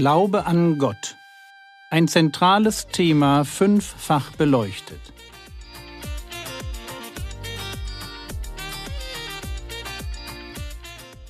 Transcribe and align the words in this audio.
Glaube 0.00 0.46
an 0.46 0.78
Gott. 0.78 1.18
Ein 1.90 2.08
zentrales 2.08 2.86
Thema 2.86 3.44
fünffach 3.44 4.30
beleuchtet. 4.32 4.98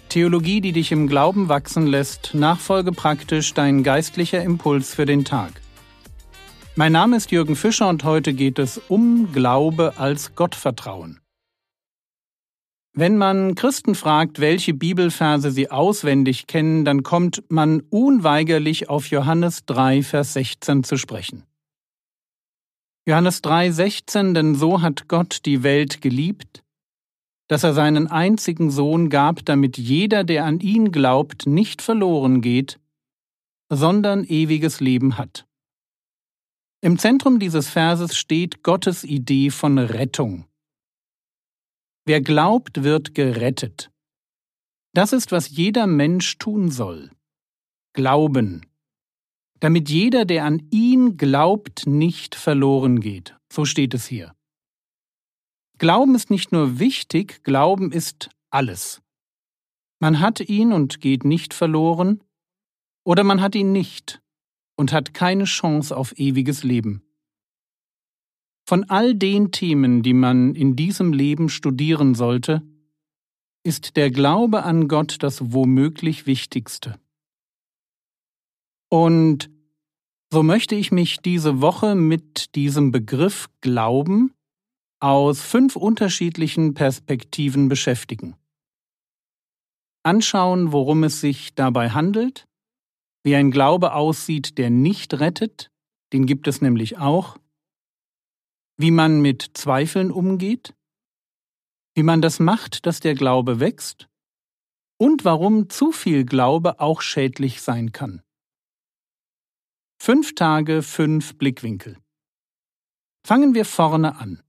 Theologie, 0.09 0.61
die 0.61 0.71
dich 0.71 0.93
im 0.93 1.09
Glauben 1.09 1.49
wachsen 1.49 1.89
lässt, 1.89 2.33
nachfolge 2.33 2.93
praktisch 2.93 3.55
dein 3.55 3.83
geistlicher 3.83 4.41
Impuls 4.41 4.95
für 4.95 5.05
den 5.05 5.25
Tag. 5.25 5.51
Mein 6.77 6.93
Name 6.93 7.17
ist 7.17 7.33
Jürgen 7.33 7.57
Fischer 7.57 7.89
und 7.89 8.05
heute 8.05 8.35
geht 8.35 8.61
es 8.61 8.81
um 8.87 9.33
Glaube 9.33 9.95
als 9.97 10.37
Gottvertrauen. 10.37 11.19
Wenn 12.93 13.17
man 13.17 13.55
Christen 13.55 13.95
fragt, 13.95 14.41
welche 14.41 14.75
Bibelverse 14.75 15.53
sie 15.53 15.71
auswendig 15.71 16.49
kennen, 16.49 16.85
dann 16.85 17.05
kommt 17.05 17.45
man 17.49 17.81
unweigerlich 17.89 18.89
auf 18.89 19.07
Johannes 19.07 19.65
3, 19.67 20.03
Vers 20.03 20.33
16 20.33 20.83
zu 20.83 20.97
sprechen. 20.97 21.45
Johannes 23.07 23.43
3, 23.43 23.71
16, 23.71 24.35
denn 24.35 24.55
so 24.57 24.83
hat 24.83 25.07
Gott 25.09 25.47
die 25.47 25.63
Welt 25.63 26.01
geliebt, 26.01 26.65
dass 27.49 27.65
er 27.65 27.75
seinen 27.75 28.09
einzigen 28.09 28.71
Sohn 28.71 29.09
gab, 29.09 29.45
damit 29.45 29.79
jeder, 29.79 30.25
der 30.25 30.45
an 30.45 30.61
ihn 30.61 30.91
glaubt, 30.91 31.47
nicht 31.47 31.83
verloren 31.83 32.41
geht, 32.41 32.81
sondern 33.69 34.25
ewiges 34.25 34.81
Leben 34.81 35.17
hat. 35.17 35.47
Im 36.83 36.99
Zentrum 36.99 37.39
dieses 37.39 37.69
Verses 37.69 38.17
steht 38.17 38.63
Gottes 38.63 39.05
Idee 39.05 39.51
von 39.51 39.79
Rettung. 39.79 40.45
Wer 42.11 42.23
glaubt, 42.23 42.83
wird 42.83 43.15
gerettet. 43.15 43.93
Das 44.93 45.13
ist, 45.13 45.31
was 45.31 45.49
jeder 45.49 45.87
Mensch 45.87 46.39
tun 46.39 46.69
soll. 46.69 47.13
Glauben. 47.93 48.67
Damit 49.61 49.89
jeder, 49.89 50.25
der 50.25 50.45
an 50.45 50.67
ihn 50.73 51.17
glaubt, 51.19 51.87
nicht 51.87 52.35
verloren 52.35 52.99
geht. 52.99 53.37
So 53.49 53.65
steht 53.65 53.95
es 53.95 54.07
hier. 54.07 54.35
Glauben 55.79 56.17
ist 56.17 56.31
nicht 56.31 56.51
nur 56.51 56.81
wichtig, 56.81 57.45
Glauben 57.45 57.93
ist 57.93 58.31
alles. 58.51 59.01
Man 60.01 60.19
hat 60.19 60.41
ihn 60.41 60.73
und 60.73 61.01
geht 61.01 61.25
nicht 61.25 61.55
verloren, 61.55 62.25
oder 63.05 63.23
man 63.23 63.41
hat 63.41 63.55
ihn 63.55 63.71
nicht 63.71 64.21
und 64.75 64.93
hat 64.93 65.15
keine 65.15 65.45
Chance 65.45 65.97
auf 65.97 66.19
ewiges 66.19 66.65
Leben. 66.65 67.05
Von 68.71 68.85
all 68.85 69.17
den 69.17 69.51
Themen, 69.51 70.05
die 70.05 70.13
man 70.15 70.55
in 70.55 70.77
diesem 70.77 71.13
Leben 71.13 71.49
studieren 71.49 72.15
sollte, 72.15 72.63
ist 73.65 73.97
der 73.97 74.13
Glaube 74.13 74.63
an 74.63 74.87
Gott 74.87 75.25
das 75.25 75.53
womöglich 75.53 76.27
Wichtigste. 76.27 77.01
Und 78.89 79.51
so 80.33 80.45
möchte 80.45 80.77
ich 80.77 80.93
mich 80.93 81.17
diese 81.17 81.61
Woche 81.61 81.97
mit 81.97 82.55
diesem 82.55 82.93
Begriff 82.93 83.49
Glauben 83.61 84.35
aus 85.01 85.41
fünf 85.41 85.75
unterschiedlichen 85.75 86.73
Perspektiven 86.73 87.69
beschäftigen. 87.69 88.37
Anschauen, 90.05 90.71
worum 90.71 91.03
es 91.03 91.21
sich 91.21 91.57
dabei 91.57 91.91
handelt, 91.91 92.47
wie 93.25 93.35
ein 93.35 93.51
Glaube 93.51 93.95
aussieht, 93.95 94.59
der 94.59 94.71
nicht 94.71 95.19
rettet, 95.19 95.73
den 96.13 96.25
gibt 96.25 96.47
es 96.47 96.61
nämlich 96.61 96.99
auch, 96.99 97.40
wie 98.81 98.91
man 98.91 99.21
mit 99.21 99.43
Zweifeln 99.53 100.11
umgeht, 100.11 100.75
wie 101.95 102.03
man 102.03 102.23
das 102.23 102.39
macht, 102.39 102.87
dass 102.87 103.01
der 103.01 103.15
Glaube 103.15 103.61
wächst 103.61 104.09
und 104.99 105.27
warum 105.27 105.69
zu 105.69 105.93
viel 105.93 106.25
Glaube 106.25 106.81
auch 106.81 107.03
schädlich 107.03 107.61
sein 107.61 107.93
kann. 107.93 108.23
Fünf 110.01 110.35
Tage, 110.35 110.81
fünf 110.83 111.37
Blickwinkel. 111.37 111.99
Fangen 113.23 113.53
wir 113.53 113.67
vorne 113.67 114.17
an. 114.17 114.43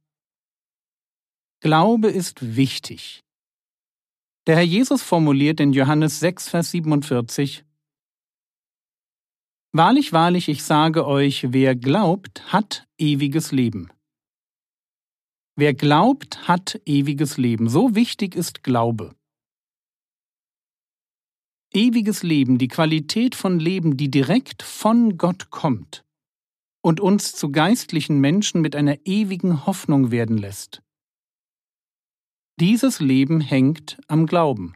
Glaube 1.60 2.10
ist 2.10 2.56
wichtig. 2.56 3.20
Der 4.48 4.56
Herr 4.56 4.64
Jesus 4.64 5.04
formuliert 5.04 5.60
in 5.60 5.74
Johannes 5.74 6.22
6, 6.22 6.48
Vers 6.48 6.72
47 6.72 7.66
Wahrlich, 9.74 10.14
wahrlich, 10.14 10.48
ich 10.48 10.64
sage 10.64 11.06
euch, 11.06 11.52
wer 11.52 11.76
glaubt, 11.76 12.54
hat 12.54 12.88
ewiges 12.98 13.52
Leben. 13.52 13.92
Wer 15.62 15.76
glaubt, 15.76 16.48
hat 16.48 16.82
ewiges 16.88 17.38
Leben. 17.38 17.70
So 17.70 17.94
wichtig 17.94 18.34
ist 18.34 18.64
Glaube. 18.64 19.14
Ewiges 21.72 22.24
Leben, 22.24 22.58
die 22.58 22.68
Qualität 22.68 23.36
von 23.36 23.60
Leben, 23.60 23.96
die 23.96 24.10
direkt 24.10 24.64
von 24.64 25.20
Gott 25.20 25.52
kommt 25.52 26.04
und 26.82 27.00
uns 27.00 27.34
zu 27.34 27.52
geistlichen 27.52 28.20
Menschen 28.20 28.62
mit 28.62 28.76
einer 28.76 29.06
ewigen 29.06 29.68
Hoffnung 29.68 30.10
werden 30.10 30.40
lässt. 30.40 30.82
Dieses 32.60 33.00
Leben 33.00 33.40
hängt 33.40 34.02
am 34.08 34.26
Glauben. 34.26 34.74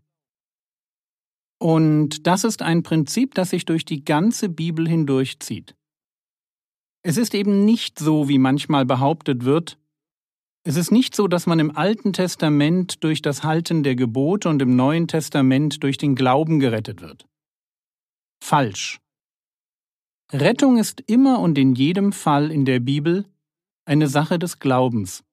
Und 1.58 2.28
das 2.28 2.44
ist 2.44 2.62
ein 2.62 2.84
Prinzip, 2.84 3.34
das 3.34 3.50
sich 3.50 3.66
durch 3.66 3.86
die 3.86 4.06
ganze 4.06 4.50
Bibel 4.50 4.88
hindurchzieht. 4.88 5.76
Es 7.02 7.18
ist 7.18 7.34
eben 7.34 7.66
nicht 7.66 7.98
so, 7.98 8.30
wie 8.30 8.38
manchmal 8.38 8.86
behauptet 8.86 9.46
wird, 9.46 9.80
es 10.68 10.78
ist 10.78 10.92
nicht 10.92 11.16
so, 11.16 11.28
dass 11.28 11.46
man 11.46 11.60
im 11.60 11.78
Alten 11.78 12.12
Testament 12.12 13.04
durch 13.04 13.22
das 13.22 13.44
Halten 13.44 13.84
der 13.84 13.96
Gebote 13.96 14.50
und 14.50 14.60
im 14.64 14.76
Neuen 14.76 15.08
Testament 15.08 15.84
durch 15.84 16.00
den 16.00 16.16
Glauben 16.16 16.60
gerettet 16.60 17.02
wird. 17.02 17.28
Falsch. 18.44 19.00
Rettung 20.34 20.78
ist 20.78 21.02
immer 21.02 21.40
und 21.40 21.60
in 21.60 21.76
jedem 21.76 22.12
Fall 22.12 22.52
in 22.52 22.66
der 22.66 22.80
Bibel 22.80 23.26
eine 23.86 24.08
Sache 24.08 24.40
des 24.40 24.58
Glaubens. 24.58 25.24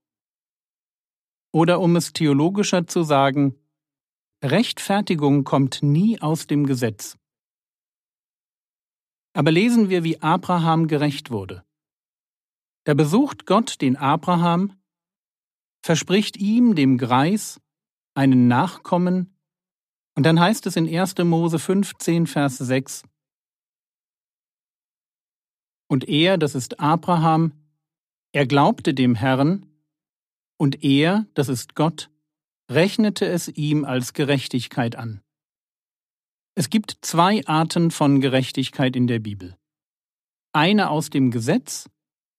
Oder 1.51 1.81
um 1.81 1.97
es 1.97 2.13
theologischer 2.13 2.87
zu 2.87 3.03
sagen, 3.03 3.57
Rechtfertigung 4.45 5.45
kommt 5.45 5.83
nie 5.83 6.21
aus 6.21 6.47
dem 6.47 6.67
Gesetz. 6.67 7.17
Aber 9.33 9.51
lesen 9.51 9.89
wir, 9.89 10.05
wie 10.05 10.21
Abraham 10.21 10.89
gerecht 10.89 11.31
wurde. 11.31 11.65
Da 12.85 12.93
besucht 12.93 13.47
Gott 13.47 13.81
den 13.81 13.97
Abraham 13.97 14.77
verspricht 15.83 16.37
ihm, 16.37 16.75
dem 16.75 16.99
Greis, 16.99 17.61
einen 18.15 18.49
Nachkommen, 18.49 19.37
und 20.15 20.25
dann 20.25 20.39
heißt 20.39 20.67
es 20.67 20.77
in 20.77 20.87
1. 20.87 21.19
Mose 21.19 21.59
15, 21.59 22.27
Vers 22.27 22.59
6, 22.59 23.03
Und 25.89 26.09
er, 26.09 26.39
das 26.39 26.55
ist 26.55 26.81
Abraham, 26.81 27.53
er 28.33 28.47
glaubte 28.47 28.95
dem 28.95 29.15
Herrn, 29.15 29.67
und 30.59 30.85
er, 30.85 31.27
das 31.35 31.49
ist 31.49 31.75
Gott, 31.75 32.11
rechnete 32.71 33.27
es 33.27 33.49
ihm 33.49 33.85
als 33.85 34.13
Gerechtigkeit 34.13 34.97
an. 34.97 35.21
Es 36.55 36.71
gibt 36.71 36.99
zwei 37.03 37.45
Arten 37.47 37.91
von 37.91 38.21
Gerechtigkeit 38.21 38.95
in 38.95 39.07
der 39.07 39.19
Bibel. 39.19 39.57
Eine 40.53 40.91
aus 40.91 41.11
dem 41.11 41.31
Gesetz 41.31 41.89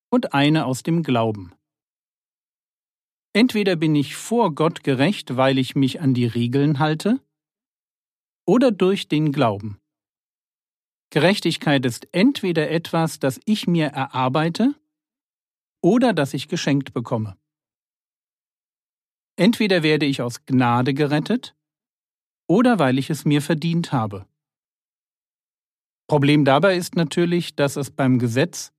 und 0.09 0.33
eine 0.33 0.65
aus 0.65 0.83
dem 0.83 1.03
Glauben. 1.03 1.53
Entweder 3.35 3.75
bin 3.75 3.95
ich 3.95 4.16
vor 4.16 4.53
Gott 4.53 4.83
gerecht, 4.83 5.35
weil 5.35 5.57
ich 5.57 5.75
mich 5.75 6.01
an 6.01 6.13
die 6.13 6.27
Regeln 6.27 6.77
halte, 6.77 7.19
oder 8.45 8.71
durch 8.71 9.07
den 9.07 9.31
Glauben. 9.31 9.79
Gerechtigkeit 11.09 11.85
ist 11.85 12.07
entweder 12.11 12.69
etwas, 12.69 13.19
das 13.19 13.39
ich 13.45 13.67
mir 13.67 13.88
erarbeite, 13.88 14.75
oder 15.81 16.13
das 16.13 16.33
ich 16.33 16.47
geschenkt 16.47 16.93
bekomme. 16.93 17.38
Entweder 19.35 19.81
werde 19.81 20.05
ich 20.05 20.22
aus 20.22 20.45
Gnade 20.45 20.93
gerettet, 20.93 21.55
oder 22.47 22.78
weil 22.78 22.99
ich 22.99 23.09
es 23.09 23.25
mir 23.25 23.41
verdient 23.41 23.91
habe. 23.91 24.28
Problem 26.08 26.46
dabei 26.46 26.75
ist 26.75 26.96
natürlich, 26.96 27.55
dass 27.55 27.78
es 27.78 27.90
beim 27.90 28.19
Gesetz 28.19 28.73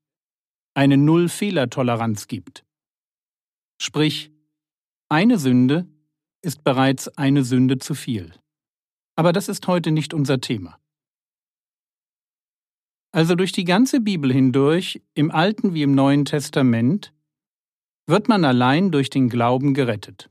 eine 0.75 0.96
Null-Fehler-Toleranz 0.96 2.29
gibt. 2.29 2.64
Sprich, 3.81 4.33
eine 5.14 5.38
Sünde 5.38 5.87
ist 6.43 6.64
bereits 6.64 7.06
eine 7.16 7.44
Sünde 7.44 7.78
zu 7.78 7.94
viel. 7.94 8.34
Aber 9.14 9.32
das 9.32 9.49
ist 9.49 9.69
heute 9.69 9.93
nicht 9.93 10.12
unser 10.12 10.40
Thema. 10.40 10.81
Also 13.12 13.37
durch 13.37 13.52
die 13.52 13.64
ganze 13.64 14.00
Bibel 14.00 14.32
hindurch, 14.32 15.02
im 15.14 15.31
Alten 15.31 15.72
wie 15.72 15.84
im 15.84 15.94
Neuen 15.94 16.25
Testament, 16.25 17.14
wird 18.08 18.26
man 18.26 18.44
allein 18.44 18.90
durch 18.90 19.08
den 19.08 19.28
Glauben 19.28 19.72
gerettet. 19.72 20.31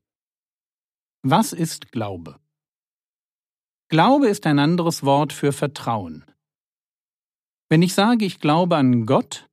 Was 1.21 1.53
ist 1.53 1.93
Glaube? 1.93 2.37
Glaube 3.87 4.27
ist 4.27 4.45
ein 4.45 4.59
anderes 4.59 5.03
Wort 5.03 5.31
für 5.31 5.53
Vertrauen. 5.53 6.25
Wenn 7.69 7.81
ich 7.81 7.93
sage, 7.93 8.25
ich 8.25 8.39
glaube 8.39 8.75
an 8.75 9.05
Gott, 9.05 9.47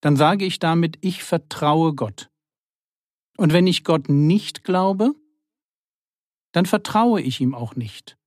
dann 0.00 0.16
sage 0.16 0.46
ich 0.46 0.58
damit, 0.58 0.96
ich 1.02 1.22
vertraue 1.22 1.94
Gott. 1.94 2.29
Und 3.40 3.54
wenn 3.54 3.66
ich 3.66 3.84
Gott 3.84 4.10
nicht 4.10 4.64
glaube, 4.64 5.14
dann 6.52 6.66
vertraue 6.66 7.22
ich 7.22 7.40
ihm 7.40 7.54
auch 7.54 7.74
nicht. 7.74 8.18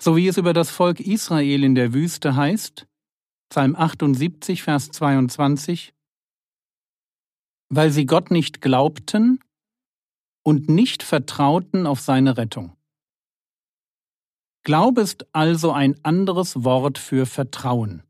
So 0.00 0.16
wie 0.16 0.26
es 0.26 0.38
über 0.38 0.54
das 0.54 0.70
Volk 0.70 0.98
Israel 0.98 1.62
in 1.62 1.74
der 1.74 1.92
Wüste 1.92 2.34
heißt, 2.34 2.86
Psalm 3.50 3.76
78, 3.76 4.62
Vers 4.62 4.90
22, 4.92 5.92
weil 7.68 7.90
sie 7.90 8.06
Gott 8.06 8.30
nicht 8.30 8.62
glaubten 8.62 9.40
und 10.42 10.70
nicht 10.70 11.02
vertrauten 11.02 11.86
auf 11.86 12.00
seine 12.00 12.38
Rettung. 12.38 12.74
Glaube 14.62 15.02
ist 15.02 15.26
also 15.34 15.70
ein 15.70 16.02
anderes 16.02 16.64
Wort 16.64 16.96
für 16.96 17.26
Vertrauen. 17.26 18.02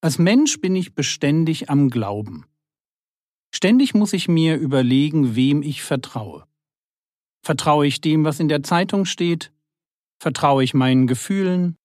Als 0.00 0.18
Mensch 0.18 0.58
bin 0.58 0.74
ich 0.74 0.94
beständig 0.94 1.68
am 1.68 1.90
Glauben. 1.90 2.46
Ständig 3.56 3.94
muss 3.94 4.12
ich 4.12 4.28
mir 4.28 4.58
überlegen, 4.58 5.34
wem 5.34 5.62
ich 5.62 5.82
vertraue. 5.82 6.44
Vertraue 7.42 7.86
ich 7.86 8.02
dem, 8.02 8.22
was 8.22 8.38
in 8.38 8.48
der 8.48 8.62
Zeitung 8.62 9.06
steht? 9.06 9.50
Vertraue 10.18 10.62
ich 10.62 10.74
meinen 10.74 11.06
Gefühlen? 11.06 11.78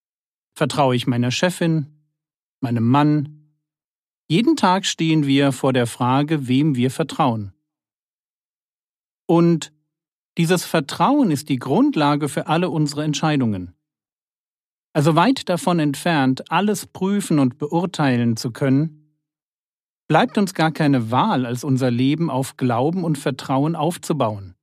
Vertraue 0.53 0.97
ich 0.97 1.07
meiner 1.07 1.31
Chefin? 1.31 1.85
Meinem 2.59 2.85
Mann? 2.85 3.53
Jeden 4.27 4.57
Tag 4.57 4.85
stehen 4.85 5.25
wir 5.25 5.53
vor 5.53 5.71
der 5.71 5.87
Frage, 5.87 6.49
wem 6.49 6.75
wir 6.75 6.91
vertrauen. 6.91 7.53
Und 9.25 9.71
dieses 10.37 10.65
Vertrauen 10.65 11.31
ist 11.31 11.47
die 11.47 11.55
Grundlage 11.55 12.27
für 12.27 12.47
alle 12.47 12.69
unsere 12.69 13.05
Entscheidungen. 13.05 13.73
Also 14.91 15.15
weit 15.15 15.47
davon 15.47 15.79
entfernt, 15.79 16.51
alles 16.51 16.85
prüfen 16.85 17.39
und 17.39 17.57
beurteilen 17.57 18.35
zu 18.35 18.51
können, 18.51 19.00
bleibt 20.11 20.37
uns 20.37 20.53
gar 20.53 20.71
keine 20.71 21.09
Wahl, 21.09 21.45
als 21.45 21.63
unser 21.63 21.89
Leben 21.89 22.29
auf 22.29 22.57
Glauben 22.57 23.05
und 23.05 23.17
Vertrauen 23.17 23.77
aufzubauen. 23.77 24.55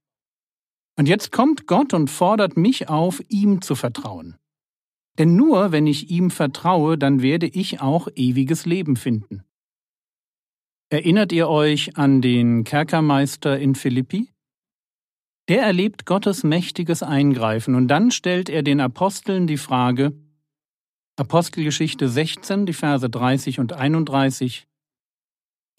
Und 0.98 1.08
jetzt 1.08 1.32
kommt 1.32 1.66
Gott 1.66 1.94
und 1.94 2.10
fordert 2.10 2.58
mich 2.58 2.90
auf, 2.90 3.22
ihm 3.30 3.62
zu 3.62 3.74
vertrauen. 3.74 4.36
Denn 5.18 5.36
nur 5.36 5.72
wenn 5.72 5.86
ich 5.86 6.10
ihm 6.10 6.30
vertraue, 6.30 6.98
dann 6.98 7.22
werde 7.22 7.46
ich 7.46 7.80
auch 7.80 8.08
ewiges 8.14 8.66
Leben 8.66 8.96
finden. 8.96 9.42
Erinnert 10.90 11.32
ihr 11.32 11.48
euch 11.48 11.96
an 11.96 12.20
den 12.20 12.64
Kerkermeister 12.64 13.58
in 13.58 13.74
Philippi? 13.74 14.28
Der 15.48 15.62
erlebt 15.62 16.04
Gottes 16.04 16.44
mächtiges 16.44 17.02
Eingreifen 17.02 17.74
und 17.74 17.88
dann 17.88 18.10
stellt 18.10 18.50
er 18.50 18.62
den 18.62 18.82
Aposteln 18.82 19.46
die 19.46 19.56
Frage, 19.56 20.12
Apostelgeschichte 21.16 22.06
16, 22.06 22.66
die 22.66 22.74
Verse 22.74 23.08
30 23.08 23.60
und 23.60 23.72
31, 23.72 24.68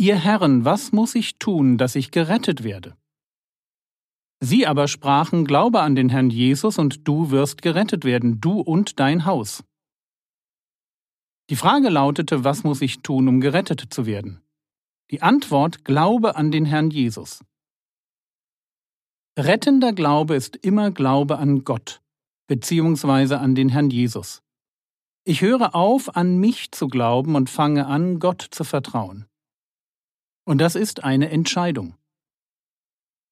Ihr 0.02 0.16
Herren, 0.16 0.64
was 0.64 0.94
muss 0.94 1.14
ich 1.14 1.40
tun, 1.40 1.78
dass 1.78 1.96
ich 1.96 2.10
gerettet 2.10 2.64
werde? 2.64 2.96
Sie 4.40 4.66
aber 4.66 4.88
sprachen, 4.88 5.44
Glaube 5.44 5.82
an 5.82 5.94
den 5.94 6.08
Herrn 6.08 6.30
Jesus 6.30 6.78
und 6.78 7.06
du 7.06 7.32
wirst 7.32 7.62
gerettet 7.62 8.06
werden, 8.06 8.40
du 8.40 8.62
und 8.62 9.02
dein 9.02 9.26
Haus. 9.26 9.62
Die 11.50 11.58
Frage 11.58 11.90
lautete, 11.90 12.46
was 12.46 12.64
muss 12.64 12.82
ich 12.82 13.02
tun, 13.02 13.28
um 13.28 13.42
gerettet 13.42 13.94
zu 13.94 14.06
werden? 14.06 14.42
Die 15.12 15.22
Antwort, 15.22 15.84
Glaube 15.84 16.38
an 16.38 16.50
den 16.50 16.64
Herrn 16.64 16.92
Jesus. 16.92 17.44
Rettender 19.38 19.92
Glaube 19.92 20.36
ist 20.36 20.56
immer 20.56 20.92
Glaube 20.92 21.40
an 21.40 21.66
Gott, 21.66 22.02
beziehungsweise 22.48 23.42
an 23.42 23.54
den 23.54 23.68
Herrn 23.68 23.90
Jesus. 23.90 24.44
Ich 25.26 25.42
höre 25.42 25.76
auf, 25.76 26.16
an 26.16 26.38
mich 26.38 26.72
zu 26.72 26.88
glauben 26.88 27.36
und 27.36 27.50
fange 27.50 27.86
an, 27.86 28.20
Gott 28.20 28.48
zu 28.50 28.64
vertrauen. 28.64 29.29
Und 30.50 30.58
das 30.58 30.74
ist 30.74 31.04
eine 31.04 31.30
Entscheidung. 31.30 31.94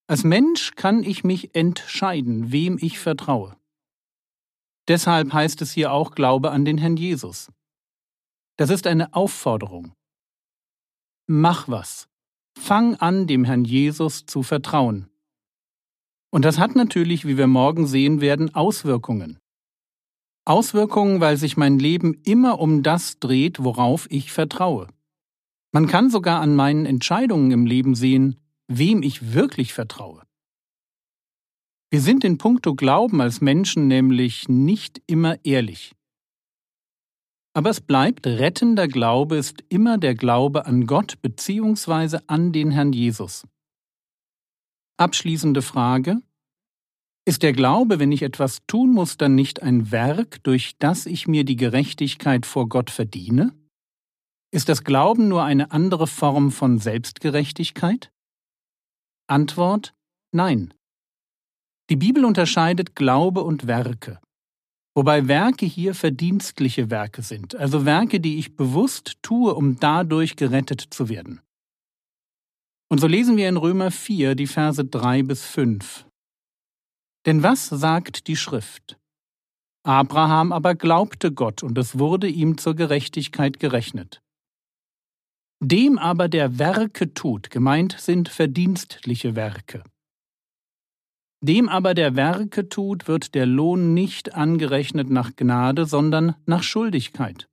Als 0.06 0.22
Mensch 0.22 0.76
kann 0.76 1.02
ich 1.02 1.24
mich 1.24 1.52
entscheiden, 1.52 2.52
wem 2.52 2.78
ich 2.80 3.00
vertraue. 3.00 3.56
Deshalb 4.86 5.32
heißt 5.32 5.60
es 5.60 5.72
hier 5.72 5.90
auch 5.90 6.12
Glaube 6.12 6.52
an 6.52 6.64
den 6.64 6.78
Herrn 6.78 6.96
Jesus. 6.96 7.50
Das 8.56 8.70
ist 8.70 8.86
eine 8.86 9.14
Aufforderung. 9.14 9.94
Mach 11.26 11.66
was. 11.66 12.08
Fang 12.56 12.94
an, 12.94 13.26
dem 13.26 13.42
Herrn 13.42 13.64
Jesus 13.64 14.24
zu 14.24 14.44
vertrauen. 14.44 15.10
Und 16.30 16.44
das 16.44 16.60
hat 16.60 16.76
natürlich, 16.76 17.26
wie 17.26 17.36
wir 17.36 17.48
morgen 17.48 17.88
sehen 17.88 18.20
werden, 18.20 18.54
Auswirkungen. 18.54 19.40
Auswirkungen, 20.44 21.20
weil 21.20 21.36
sich 21.36 21.56
mein 21.56 21.80
Leben 21.80 22.14
immer 22.22 22.60
um 22.60 22.84
das 22.84 23.18
dreht, 23.18 23.64
worauf 23.64 24.08
ich 24.08 24.30
vertraue. 24.30 24.86
Man 25.72 25.86
kann 25.86 26.10
sogar 26.10 26.40
an 26.40 26.56
meinen 26.56 26.86
Entscheidungen 26.86 27.50
im 27.50 27.66
Leben 27.66 27.94
sehen, 27.94 28.36
wem 28.68 29.02
ich 29.02 29.34
wirklich 29.34 29.74
vertraue. 29.74 30.22
Wir 31.90 32.00
sind 32.00 32.24
in 32.24 32.38
puncto 32.38 32.74
Glauben 32.74 33.20
als 33.20 33.40
Menschen 33.40 33.86
nämlich 33.86 34.48
nicht 34.48 35.02
immer 35.06 35.42
ehrlich. 35.44 35.94
Aber 37.54 37.70
es 37.70 37.80
bleibt, 37.80 38.26
rettender 38.26 38.88
Glaube 38.88 39.36
ist 39.36 39.64
immer 39.68 39.98
der 39.98 40.14
Glaube 40.14 40.66
an 40.66 40.86
Gott 40.86 41.20
bzw. 41.22 42.18
an 42.26 42.52
den 42.52 42.70
Herrn 42.70 42.92
Jesus. 42.92 43.44
Abschließende 44.98 45.62
Frage. 45.62 46.22
Ist 47.24 47.42
der 47.42 47.52
Glaube, 47.52 47.98
wenn 47.98 48.12
ich 48.12 48.22
etwas 48.22 48.60
tun 48.66 48.92
muss, 48.92 49.16
dann 49.16 49.34
nicht 49.34 49.62
ein 49.62 49.90
Werk, 49.90 50.42
durch 50.44 50.76
das 50.78 51.04
ich 51.06 51.26
mir 51.26 51.44
die 51.44 51.56
Gerechtigkeit 51.56 52.46
vor 52.46 52.68
Gott 52.68 52.90
verdiene? 52.90 53.52
Ist 54.50 54.70
das 54.70 54.82
Glauben 54.82 55.28
nur 55.28 55.44
eine 55.44 55.72
andere 55.72 56.06
Form 56.06 56.50
von 56.50 56.78
Selbstgerechtigkeit? 56.78 58.10
Antwort 59.26 59.94
Nein. 60.32 60.72
Die 61.90 61.96
Bibel 61.96 62.24
unterscheidet 62.24 62.94
Glaube 62.94 63.42
und 63.42 63.66
Werke, 63.66 64.20
wobei 64.94 65.26
Werke 65.26 65.64
hier 65.64 65.94
verdienstliche 65.94 66.90
Werke 66.90 67.22
sind, 67.22 67.54
also 67.54 67.86
Werke, 67.86 68.20
die 68.20 68.38
ich 68.38 68.56
bewusst 68.56 69.16
tue, 69.22 69.54
um 69.54 69.78
dadurch 69.80 70.36
gerettet 70.36 70.82
zu 70.90 71.08
werden. 71.08 71.40
Und 72.90 73.00
so 73.00 73.06
lesen 73.06 73.36
wir 73.36 73.48
in 73.48 73.56
Römer 73.56 73.90
4 73.90 74.34
die 74.34 74.46
Verse 74.46 74.82
3 74.82 75.22
bis 75.22 75.44
5. 75.44 76.06
Denn 77.26 77.42
was 77.42 77.68
sagt 77.68 78.26
die 78.28 78.36
Schrift? 78.36 78.98
Abraham 79.82 80.52
aber 80.52 80.74
glaubte 80.74 81.32
Gott, 81.32 81.62
und 81.62 81.76
es 81.78 81.98
wurde 81.98 82.28
ihm 82.28 82.58
zur 82.58 82.74
Gerechtigkeit 82.74 83.58
gerechnet. 83.58 84.22
Dem 85.60 85.98
aber, 85.98 86.28
der 86.28 86.58
Werke 86.58 87.14
tut, 87.14 87.50
gemeint 87.50 87.98
sind 87.98 88.28
verdienstliche 88.28 89.34
Werke. 89.34 89.82
Dem 91.40 91.68
aber, 91.68 91.94
der 91.94 92.14
Werke 92.14 92.68
tut, 92.68 93.08
wird 93.08 93.34
der 93.34 93.46
Lohn 93.46 93.92
nicht 93.92 94.34
angerechnet 94.34 95.10
nach 95.10 95.34
Gnade, 95.34 95.84
sondern 95.86 96.36
nach 96.46 96.62
Schuldigkeit. 96.62 97.48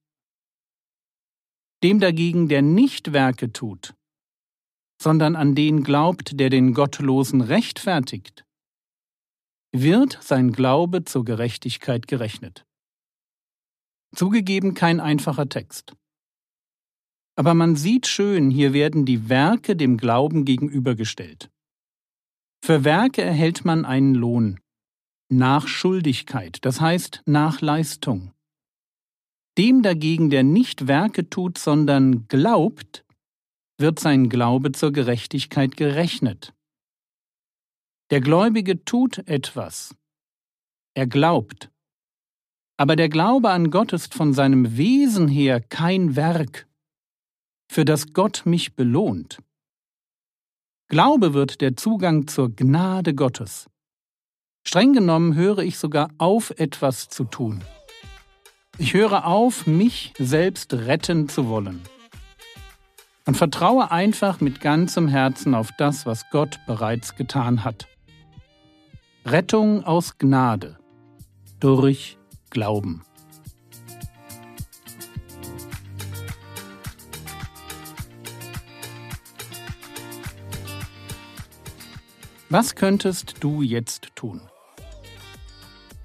Dem 1.84 2.00
dagegen, 2.00 2.48
der 2.48 2.62
nicht 2.62 3.12
Werke 3.12 3.52
tut, 3.52 3.96
sondern 5.02 5.36
an 5.36 5.56
den 5.56 5.84
glaubt, 5.84 6.40
der 6.40 6.50
den 6.50 6.74
Gottlosen 6.74 7.42
rechtfertigt, 7.42 8.46
wird 9.72 10.20
sein 10.22 10.52
Glaube 10.52 11.06
zur 11.06 11.26
Gerechtigkeit 11.26 12.08
gerechnet. 12.08 12.66
Zugegeben 14.16 14.74
kein 14.74 15.00
einfacher 15.00 15.50
Text. 15.50 15.96
Aber 17.36 17.54
man 17.54 17.76
sieht 17.76 18.08
schön, 18.08 18.50
hier 18.50 18.74
werden 18.74 19.06
die 19.06 19.30
Werke 19.30 19.76
dem 19.76 19.98
Glauben 19.98 20.46
gegenübergestellt. 20.46 21.50
Für 22.64 22.84
Werke 22.84 23.22
erhält 23.22 23.66
man 23.66 23.86
einen 23.86 24.16
Lohn. 24.16 24.60
Nach 25.30 25.68
Schuldigkeit, 25.68 26.60
das 26.62 26.80
heißt 26.80 27.24
nach 27.26 27.62
Leistung. 27.62 28.32
Dem 29.58 29.82
dagegen, 29.82 30.30
der 30.30 30.44
nicht 30.44 30.88
Werke 30.88 31.30
tut, 31.30 31.58
sondern 31.58 32.28
glaubt, 32.28 33.06
wird 33.78 34.00
sein 34.00 34.30
Glaube 34.30 34.72
zur 34.72 34.92
Gerechtigkeit 34.92 35.76
gerechnet. 35.78 36.54
Der 38.12 38.22
Gläubige 38.22 38.86
tut 38.86 39.20
etwas. 39.28 39.96
Er 40.94 41.08
glaubt. 41.08 41.72
Aber 42.78 42.96
der 42.96 43.10
Glaube 43.10 43.50
an 43.50 43.72
Gott 43.72 43.94
ist 43.94 44.14
von 44.14 44.34
seinem 44.34 44.78
Wesen 44.78 45.28
her 45.28 45.60
kein 45.62 46.16
Werk, 46.16 46.68
für 47.68 47.86
das 47.86 48.14
Gott 48.14 48.44
mich 48.46 48.76
belohnt. 48.76 49.40
Glaube 50.88 51.34
wird 51.34 51.62
der 51.62 51.76
Zugang 51.76 52.28
zur 52.28 52.56
Gnade 52.56 53.16
Gottes. 53.16 53.68
Streng 54.68 54.94
genommen 54.94 55.36
höre 55.36 55.60
ich 55.60 55.78
sogar 55.78 56.10
auf, 56.18 56.52
etwas 56.52 57.10
zu 57.10 57.24
tun. 57.24 57.64
Ich 58.78 58.94
höre 58.94 59.26
auf, 59.26 59.68
mich 59.68 60.14
selbst 60.18 60.74
retten 60.74 61.30
zu 61.30 61.48
wollen 61.48 61.82
und 63.26 63.36
vertraue 63.36 63.92
einfach 63.92 64.42
mit 64.42 64.62
ganzem 64.62 65.08
Herzen 65.08 65.56
auf 65.56 65.70
das, 65.78 66.06
was 66.06 66.30
Gott 66.30 66.60
bereits 66.68 67.16
getan 67.16 67.64
hat. 67.64 67.88
Rettung 69.26 69.84
aus 69.84 70.18
Gnade 70.18 70.78
durch 71.60 72.18
Glauben. 72.52 73.04
Was 82.50 82.76
könntest 82.76 83.36
du 83.40 83.64
jetzt 83.64 84.16
tun? 84.16 84.42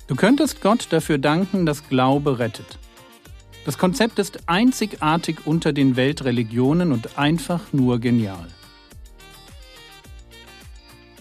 Du 0.07 0.17
könntest 0.17 0.63
Gott 0.63 0.89
dafür 0.91 1.19
danken, 1.19 1.67
dass 1.67 1.89
Glaube 1.89 2.39
rettet. 2.39 2.79
Das 3.67 3.77
Konzept 3.77 4.19
ist 4.19 4.49
einzigartig 4.49 5.47
unter 5.47 5.73
den 5.75 5.97
Weltreligionen 5.97 6.93
und 6.93 7.19
einfach 7.19 7.73
nur 7.73 8.01
genial. 8.01 8.49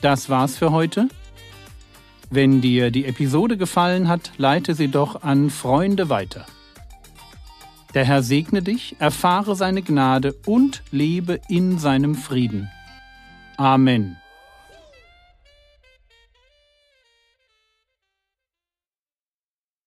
Das 0.02 0.30
war's 0.30 0.58
für 0.58 0.72
heute. 0.72 1.10
Wenn 2.30 2.62
dir 2.62 2.90
die 2.90 3.06
Episode 3.06 3.58
gefallen 3.58 4.08
hat, 4.08 4.32
leite 4.38 4.74
sie 4.74 4.88
doch 4.88 5.24
an 5.24 5.50
Freunde 5.50 6.10
weiter. 6.10 6.46
Der 7.94 8.06
Herr 8.06 8.24
segne 8.24 8.62
dich, 8.62 8.96
erfahre 9.00 9.56
seine 9.56 9.82
Gnade 9.82 10.34
und 10.46 10.84
lebe 10.92 11.42
in 11.50 11.78
seinem 11.78 12.16
Frieden. 12.16 12.70
Amen. 13.58 14.16